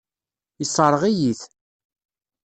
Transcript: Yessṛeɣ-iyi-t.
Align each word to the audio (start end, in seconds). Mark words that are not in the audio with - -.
Yessṛeɣ-iyi-t. 0.59 1.41